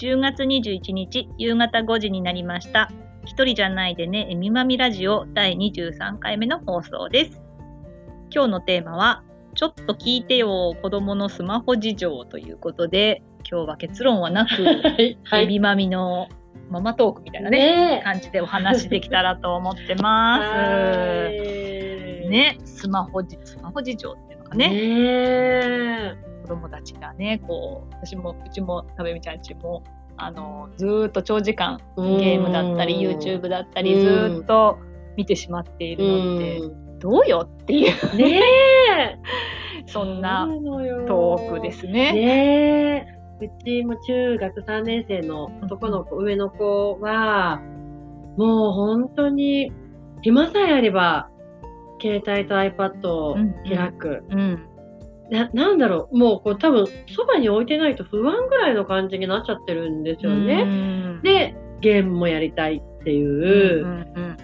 [0.00, 2.90] 10月21日夕方5時になりました。
[3.26, 7.42] 一人じゃないでね、えみまみラジオ第23回目の放送です。
[8.34, 9.22] 今日のテーマは、
[9.54, 14.64] ちょっと聞いてよ、子供のスマホ事情ということで、今日は結論はなく、
[15.28, 15.44] はい。
[15.44, 16.28] えみまみの
[16.70, 20.40] ママトークみたいなね、ね感じでお話できたらと思ってま
[21.28, 21.38] す。
[22.30, 29.84] ね、スマホじ、スマホ事情っていうのかね、ね子供たちがね、こう、私も、うちも、たべみちゃんちも、
[30.22, 34.78] あの、ずーっと長時間、ゲームだったり、YouTube だったり、うんずーっと
[35.16, 39.18] 見てしまっているのって、うんどうよっていう、ねえ。
[39.86, 40.46] そんな
[41.06, 43.06] トークですね。
[43.40, 47.62] うちも中学3年生の男の子、上の子は、
[48.36, 49.72] もう本当に、
[50.20, 51.30] 暇さえあれば、
[52.02, 54.24] 携帯と iPad を開く。
[54.28, 54.69] うん。
[55.30, 60.64] ななんだろう、もうこう多分、そばに置いてないと不安ぐらいの感じになっちゃってるんですよね。
[60.64, 64.36] ね、で、ゲームもやりたいってうんいううんうん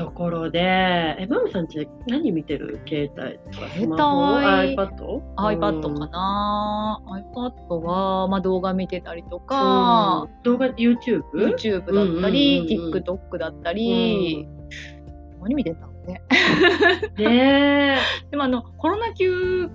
[0.00, 2.80] ところで、え、マムさんち何見てる？
[2.88, 5.20] 携帯とかスマホ？iPad?
[5.36, 7.02] iPad かな、
[7.34, 10.42] iPad は、まあ、動画見てたりとか、うん。
[10.42, 11.22] 動画 YouTube?
[11.34, 13.02] YouTube だったり、うんうんうんうん。
[13.04, 14.48] TikTok だったり、
[15.42, 16.22] 何見てたのね。
[17.18, 17.98] ね
[18.30, 19.70] でもあのコロナ休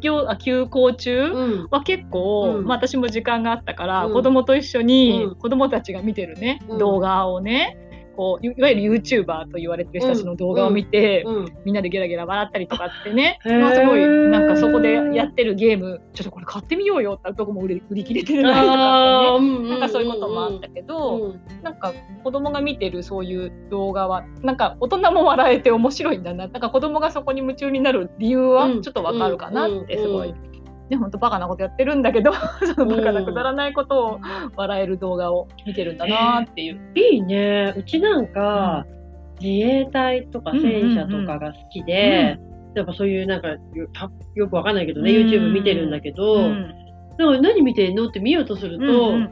[0.00, 1.32] 業あ休校中？
[1.70, 2.64] は結構、うん。
[2.64, 4.12] まあ、私も時間があったから、うん。
[4.12, 5.34] 子供と一緒に、うん。
[5.36, 6.78] 子供たちが見てるね、うん。
[6.78, 7.76] 動画をね
[8.18, 11.54] こういいわゆる YouTuber と言われてる人たちの動画を見て、うん。
[11.64, 19.70] みんなでゲラゲラ笑ったりとかってね、まあ、すごいなんかそこでやってるゲームちょっとこれ買ってみようよってとこも売り売り切れてるなとかってね。
[19.70, 21.92] なんかそういうこともあったけど、うんなんか
[22.24, 26.48] 子供が見てるそういう動画はなんか大人も笑えて面白いんだな。
[26.48, 28.82] なんか子供がそこに夢中になる理由はうん。
[28.82, 30.57] ちょっとわかるかなってすごい、うん
[30.90, 32.32] ね本当バカなことやってるんだけど
[32.76, 34.20] そのバカなくだらないことを
[34.56, 36.80] 笑える動画を見てるんだなっていう。
[36.94, 37.74] いいね。
[37.76, 38.86] うちなんか、
[39.40, 42.38] 自衛隊とか戦車とかが好きで、
[42.74, 43.56] やっぱそういうなんか
[44.34, 46.74] よくわかんないけどね、うん YouTube 見てるんだけど、うん
[47.18, 49.30] なんか何見てんのって見ようとすると、うんうん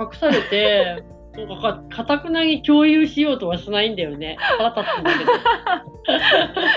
[0.00, 1.02] 隠されて、
[1.36, 4.36] なんかかたくなに共有しようとはしないんだよね。
[4.58, 5.24] 腹立つんだけ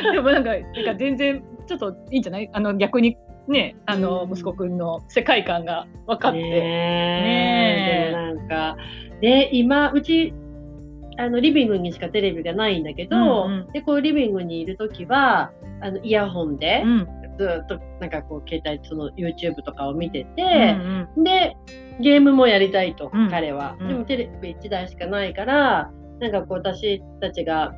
[0.08, 0.12] ど。
[0.12, 2.50] でもなんかなんか全然ちょっといいんじゃない？
[2.52, 3.18] あの逆に
[3.48, 4.32] ねあのうん。
[4.32, 6.42] 息子くんの世界観が分かって。
[6.42, 8.10] ねねえ。
[8.10, 8.12] え。
[8.12, 8.78] でもなんか、
[9.22, 10.34] で、今、うち、
[11.18, 13.72] あの、リビングにしかテレビがないんだけど、うんうん。
[13.72, 17.08] で、こう、リビングにいるときは、あの、イヤホンでう、ん。
[17.38, 20.78] ずっと、なんかこう、携帯、その、YouTube とかを見てうんて、
[21.18, 21.58] で、
[22.00, 23.30] ゲームもやりたいと、うん。
[23.30, 23.76] 彼は。
[23.80, 23.88] うん。
[23.88, 27.74] でも、テレビ1台しかないから、なんかこう、私たちが、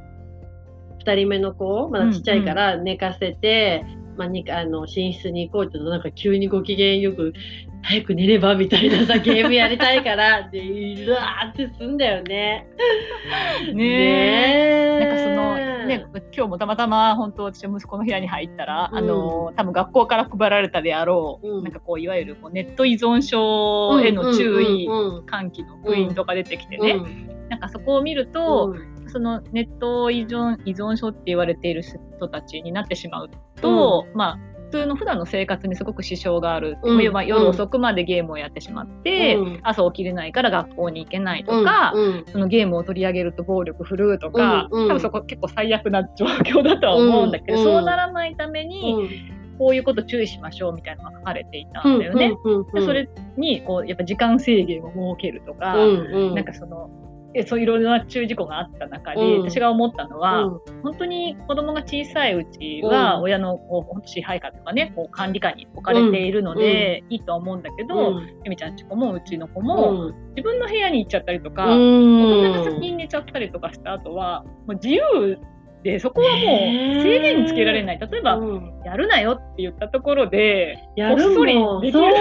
[1.06, 3.86] 2人目の子、まだちっちゃいから寝かせて、
[4.18, 7.34] まあ、にあの寝室に行こうって言うとなんか急にご機嫌よく
[7.81, 12.68] 早く寝ればみたいなさ ゲームやりたいからってうわーってすんだよね。
[13.70, 16.06] うんねなんかそのね、
[16.36, 21.64] 今日もたまたま本当私息子の部屋に入ったら、あの多分学校から配られたであろう、うん。
[21.64, 27.47] なんかこういわゆるこうネット依存症への注意、うんうん喚起の福音とか出てきてね、うん。
[27.50, 28.76] なんかそこを見ると、
[29.07, 33.29] そのネット依存依存症って言われている人たちになってしまう
[33.61, 37.13] と、まあ普通の普段の生活にすごく支障がある、うん。
[37.13, 39.59] まあ夜遅くまでゲームをやってしまって、うん。
[39.63, 42.03] 朝起きれないから学校に行けないとか、うん。
[42.03, 42.25] うん。
[42.28, 44.81] そのゲームを取り上げると暴力振るうとか、うん。
[44.84, 44.87] うん。
[44.90, 47.63] 多分そこ結構最悪な状況だとは思うんだけど、うん。
[47.63, 49.09] そうならないために、
[49.59, 52.35] こういうこと注意しましょうみたいなのが書かれていたんだよね。
[52.81, 53.07] それ
[53.37, 55.96] にこうやっぱ時間制限を設けるとか、うん。
[56.07, 56.35] うん。
[56.35, 59.43] なんかそのえそういろいろな注意事項があった中で、うん。
[59.43, 60.82] 私が思ったのは、うん。
[60.84, 63.23] 本当に子供が小さいうちは、うん。
[63.23, 68.28] 親のこう支配下とかねこう管理下に置かれているので、いいとは思うんだけど、うん。
[68.43, 70.29] ゆみちゃんち子もうちの子も、うん。
[70.35, 72.41] 自分の部屋に行っちゃったりとか、うん。
[72.41, 75.38] 大人が先に寝ちゃったりとかした後はもう自由
[75.85, 76.40] でそこはもう
[77.03, 77.99] 制限につけられない。
[77.99, 78.82] 例えば、うん。
[78.84, 82.16] やるなよって言ったところでやるこっそりできる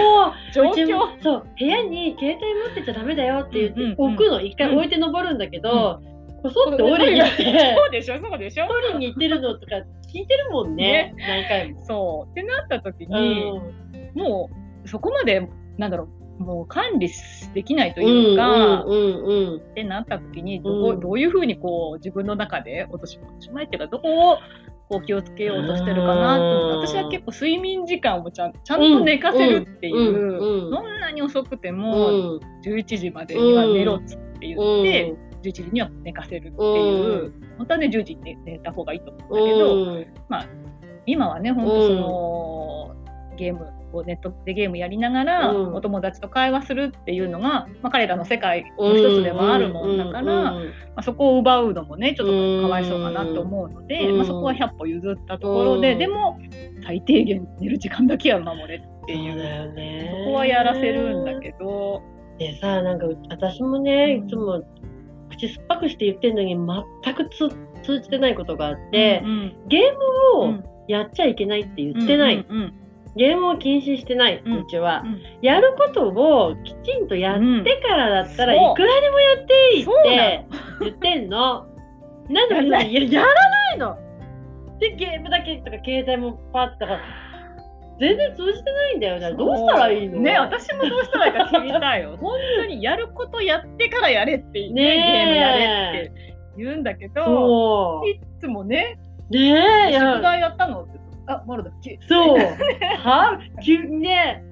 [0.53, 1.23] 状況。
[1.23, 1.47] そう。
[1.57, 4.13] 部屋に携帯持ってちゃダメだよって言って、うんうんうん。
[4.13, 5.99] 置くの一回置いて登るんだけど、
[6.43, 7.43] こそって降りに行って
[7.75, 8.67] そうでしょそうでしょ。
[8.67, 9.77] 取りに行ってるのとか
[10.13, 11.85] 聞いてるもんね何回も。
[11.85, 12.31] そう。
[12.31, 14.13] ってなった時うに、ん。
[14.13, 14.51] も
[14.83, 17.09] うそこまでなんだろうもう管理
[17.53, 23.19] できないというか、うんうんうんってなった時にどう,、うんどういうふうにこう自分の中で落とし
[23.53, 24.37] 前っていうかどこを
[24.89, 26.79] こう気をつけようとしてるかなってうん。
[26.81, 40.05] 私は結構睡眠時間をちゃんちゃんと寝かせるっていう、うんうんどんなに遅くてうもん11時までには寝ろっつって言って、11時には寝かせるっていう、本当はね10時に寝た方がいいと思うんだけど、うん。
[41.05, 42.95] 今はね本当その、
[43.35, 45.75] ゲームをネットでゲームやりながら、うん。
[45.75, 50.61] お友達と会話するっていうのが、まあ、彼らの世界の一つでもあるもんだから、ま
[50.95, 54.17] あ、そこを奪うのもねちょっとかわいそうかなと思うので、うん。
[54.17, 55.99] まあ、そこは100歩譲ったところで、うん。
[55.99, 56.39] でも
[56.85, 59.33] 最低限寝る時間だけは守れっていう。
[59.33, 60.11] そうだよね。
[60.25, 62.01] そこはやらせるんだけど、
[62.37, 64.27] でさなんか私もねうん。
[64.27, 64.63] いつも
[65.29, 67.49] 口酸っぱくして言ってんのに全くつ
[67.83, 69.81] 通じてないことがあって、うんゲー
[70.37, 70.63] ムをうん。
[70.87, 72.73] やっちゃいけないって言ってない、うんうん
[73.15, 75.21] ゲームを禁止してない、ううんちは、うん。
[75.41, 78.57] やることをきちんとやってからだったら、う。
[78.57, 80.45] んいくらでもやっていいって
[80.81, 81.65] 言ってんの。
[82.29, 83.97] なんでやややらないの。
[84.79, 86.99] で、ゲームだけとか携帯もパッとか、
[87.99, 89.31] 全然通じてないんだよね。
[89.37, 90.19] どうしたらいいの？
[90.19, 92.17] ね私もどうしたらいいか聞きたいよ。
[92.19, 94.95] 本当にやることやってからやれって、ねねえ。
[94.95, 95.55] ゲームや
[95.93, 96.11] れって
[96.57, 98.01] 言うんだけど。
[98.05, 98.97] いつもね
[99.29, 100.83] ね宿や、題やったの。
[100.83, 101.63] ってあまだ。
[101.63, 102.39] だっけそう。
[103.03, 103.39] は？
[103.63, 104.43] 急にね。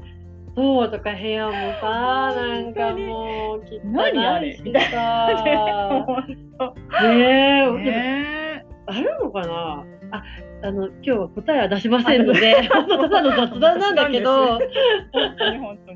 [0.55, 4.59] そうとか部屋もさ、なんかもう、汚いし何あれ？
[4.63, 6.05] みさ。
[6.05, 6.27] 本
[7.17, 9.83] ねえ、当ねあるのかな？
[10.11, 10.23] あ、
[10.61, 15.91] あの、今日は答えは出しませんので、 ただの雑談なんだけど、わ本当に本当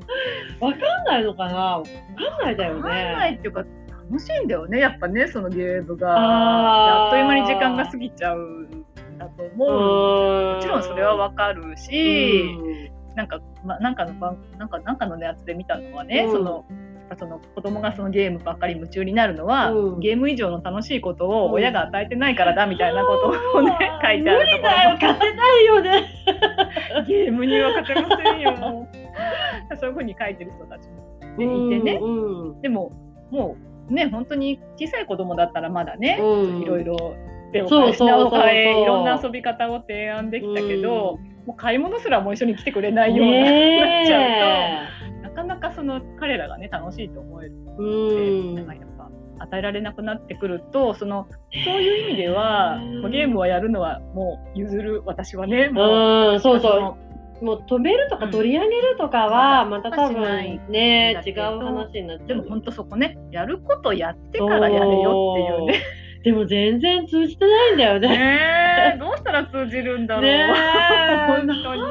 [0.66, 0.74] に。
[0.74, 1.54] かんないのかな？
[1.54, 1.90] わか
[2.42, 3.36] んないだよわかんないね。
[3.38, 3.64] っていうか
[4.10, 4.80] 楽しいんだよね。
[4.80, 6.14] やっぱねそのゲームが。
[6.16, 8.77] あっという間に時間が過ぎちゃうん
[9.18, 10.54] だと思う。
[10.56, 12.56] もちろんそれはわかるし、
[13.14, 16.32] なんか、まあ、なんかの番なんかなんかのやつで見たのはね、うん。
[16.32, 16.64] その
[17.18, 20.00] その子供がそのゲームばっかり夢中になるのは、うん。
[20.00, 21.30] ゲーム以上の楽しいことうん。
[21.32, 26.06] を親が与えてないからだみたいなことをね、書いてあるとこ無理だよ、勝てないよね。
[26.94, 28.54] ろ ゲームには勝てませんよ
[29.80, 32.60] そういうふうに書いてる人たちもいてね、うん。
[32.60, 32.92] でも
[33.30, 33.56] も
[33.90, 36.62] うね本当に小さい子供だったらまだね、うん。
[36.62, 37.16] いろいろ
[37.52, 44.88] 品を変そうえいろんな遊び方を提案できたけど、もう買い物すらもう一緒に来てくれないようになっちゃうね
[45.22, 47.82] と、なかなかその彼らがね楽しいと思えるえ。
[47.82, 49.10] うって、んなんかやっぱ
[49.44, 51.26] 与えられなくなってくるとその
[51.64, 52.78] そういう意味では、
[53.10, 56.80] ゲームをやるのはもう譲る私はねもううん、そうそう。
[56.80, 56.98] の
[57.40, 62.26] もう止めるとか取り上げるとかは、また多分ね違う話になっちゃう。
[62.26, 65.80] でも本当そこねやることやってからやれよっていうね。
[66.24, 68.08] でも全然通じてないんだよね。
[68.08, 70.24] ねえどうしたら通じるんだろう。
[70.24, 71.26] ねえ。
[71.28, 71.82] 本当に。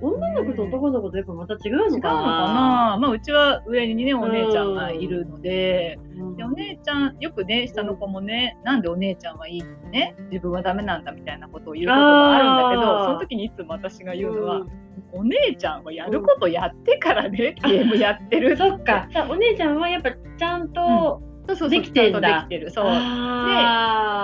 [0.00, 10.14] 女の子と男の子とやっぱまた違うのか違うのかな、まあ、うちは上にねお姉ちゃんがいるので,、なでお姉ちゃんよくね下の子もね、なんでお姉ちゃんはいいのにね。
[10.30, 14.70] 自分はダメなんだみたいなことを言うことがあるんだけどその時にいつも私が言うのは、うん。
[15.12, 19.08] お姉ちゃんはやることやってからね、ゲームやってるそっか。
[19.12, 22.20] さお姉ちゃんはやっぱちゃんと、そうそうできてんだ。
[22.20, 22.70] できてる。
[22.70, 22.84] そう。
[22.86, 22.96] あー。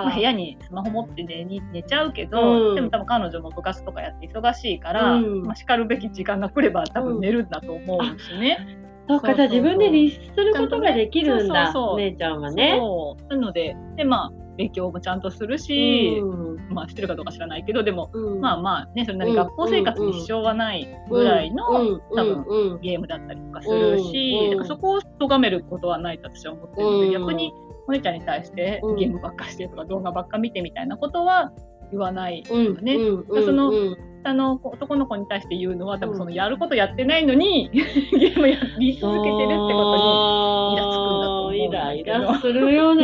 [0.05, 2.75] まあ、部屋にスマホ持って寝に寝ちゃうけど、うん。
[2.75, 5.43] でも多分彼女も部活とかやって忙しいから、うん。
[5.43, 8.79] まあ、叱るべき時間が来れば多分寝るんだと思うしね。
[9.07, 11.93] そっか、じゃあ自分で律することができるんだ、そうそうそう。
[11.95, 12.77] お姉ちゃんはね。
[12.79, 13.27] そう。
[13.27, 16.67] なのでで、まあ、勉強もちゃんとするし、うん。
[16.69, 18.41] まあ、してるかどうか知らないけどでも、うん。
[18.41, 22.01] まあまあねそれなり学校生活に支障はないぐらいの、うん。
[22.15, 24.49] 多分ゲームだったりとかするし、うん。
[24.51, 27.11] だからそこを咎めることはないと私は思ってるので、うん。
[27.13, 27.53] 逆に
[27.87, 28.95] お姉ちゃんに対してうん。
[28.95, 31.51] ゲームばっかしてとか動画ばっか見てみたいなことは
[31.91, 32.63] 言わないうん。
[32.65, 32.97] よね。
[33.43, 33.97] そのうん。
[34.25, 42.03] あの男の子に対して言うのは多分そのやることやってないのに ゲームやり続けてるってことにイラつくんだと思うんだけど。
[42.03, 43.03] イライラするよね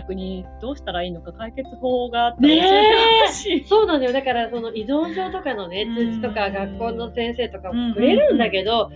[0.00, 3.64] 逆にどうしたらいいのか解決法があったら教えてほしい。
[3.66, 8.90] そうなんだよだからその依存症とかのねうん通知とか学校の先生とかもくれるんだけど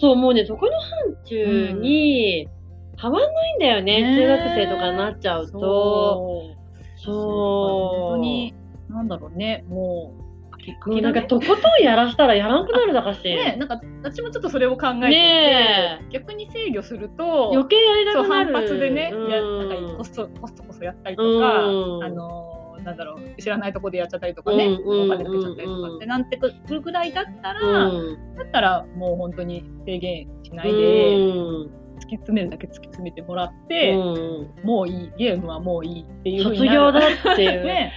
[0.00, 0.90] そう、もうね、そこの範
[1.26, 2.48] 疇に、
[2.96, 4.02] はまんないんだよね。
[4.02, 5.58] ね中学生とかになっちゃうと。
[5.58, 7.04] そう。
[7.04, 7.14] そう。
[7.14, 8.54] 本当に、
[8.88, 10.22] なんだろうね、もう、
[10.64, 13.22] 結もうなんかとことんやらしたらやらんくなるだかし。
[13.24, 18.66] ね、なんか私もちょっとそれを考えてて、ね逆に制御すると、余計やりたそう反くなる。
[18.68, 19.28] 発でね、うん。
[19.28, 22.04] いやなんかコストコストコストやったりとか、うん。
[22.04, 28.36] あのなんだろう知らないとこでやっちゃったりとかね、うんお金かけちゃったりとかってなんてくるぐらいだったら、うん。
[28.36, 31.80] だったらもう本当に制限しないで、うん。
[32.00, 34.64] 突き詰めるだけ突き詰めてもらって、うん。
[34.64, 37.64] もういいゲームはもういいっていう卒業だっていう。
[37.64, 37.92] ね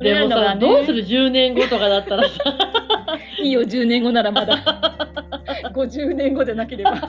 [0.00, 2.38] でもさ、ねどうする？10年後とかだったらさ、
[3.42, 4.56] いいよ10年後ならまだ。
[5.74, 6.90] 50年後じゃなければ。
[6.90, 7.00] わ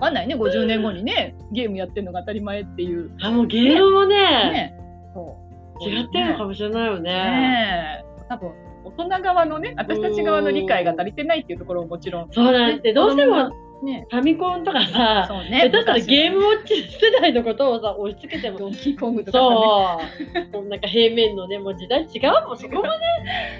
[0.00, 3.10] かんないね50年後にねゲームやってるのが当たり前っていう。
[3.20, 4.74] あ、もうゲームもね、ね。
[5.14, 5.36] そ
[5.80, 5.88] う。
[5.88, 7.12] 違ってるのかもしれないよね。
[7.12, 8.24] ねえ。
[8.28, 8.52] 多分
[8.84, 12.32] 大人側のね私たち側の理解が足りてないっていうところももちろん。
[12.32, 13.50] そうなんで、どうしても
[13.84, 14.06] ね。
[14.10, 15.70] ファミコンとかさ、そうね。
[15.70, 18.58] 下手したらゲームウォッチ世代のことをさ、押し付けても。
[18.58, 20.48] ドンキーコングとかね。
[20.52, 20.64] そう。
[20.66, 22.88] なんか平面のね、もう時代違うもん、そこもね、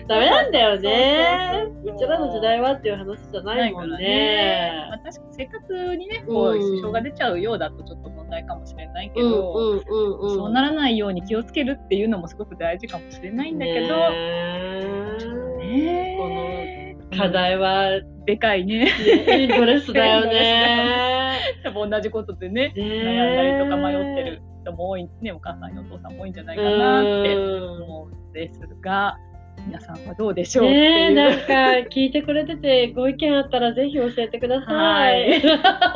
[0.06, 1.66] ダメなんだよね。
[1.84, 4.72] そうちらの時代はっていう話じゃないもんね。
[4.88, 10.36] まあ、確かに生活にねこううん支障が出ちゃうようだとちょっと問題かもしれないけうんど、うんうんうん。
[10.36, 15.08] そうならないように気をつけるっていうのもすごく大事かもしれないんだけど、ね
[15.58, 18.88] ねこの課題は、でかいね
[19.26, 21.38] エンドレスだよね。
[21.64, 29.16] 多分同じことでねね悩んだりとか迷ってる人も多いねお母さんやお父さんも多いんじゃないかなって思うんですが
[29.66, 35.42] 皆さんはどうでしょうねえ、なんか聞いてくれててご意見あったらぜひ教えてください。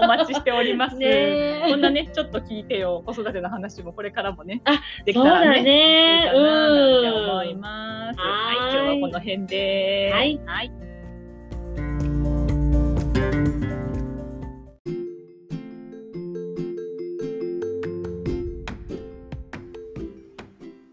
[0.01, 0.97] お待ちしております。
[0.97, 6.31] こんなね、ちょっと聞いてよ、子育ての話もこれからもね、あできそうだたらね、いいね。
[6.33, 7.49] かななんて思うん。
[7.49, 8.21] います。
[8.21, 10.11] ははいい、今日はこの辺で。
[10.13, 10.41] はい。
[10.45, 10.92] はい。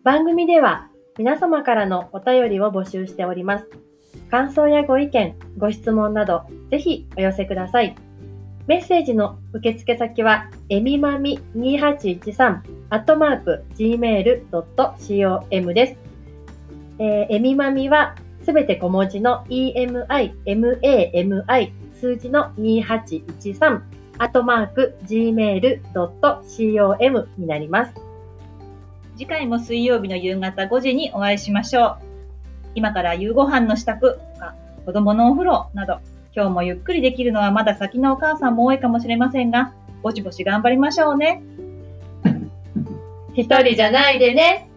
[0.10, 0.90] 番組では
[1.20, 3.68] 皆様からのお便りを募集しております。
[4.32, 7.96] 感想やご意見、ご質問など、ぜひお寄せください。
[8.66, 15.96] メッセージの受付先は、えみまみ2813、アットマーク、gmail.com です。
[16.98, 23.82] えーえみまみは、すべて小文字の emi, mami, 数字の2813、
[24.18, 26.00] アットマーク、gmail.com
[27.38, 28.09] になります。
[29.20, 31.98] 次回も水曜日の夕方5時にお会いしましょう。
[32.74, 36.00] 今から夕ご飯の支度とか、子供のお風呂など、
[36.34, 39.74] 今日もゆっくりできるのはまだ先のお母さんも多いかもしれませんが、
[40.04, 41.44] ぼちぼち頑張りましょうね。
[43.36, 44.69] 一人じゃないでね。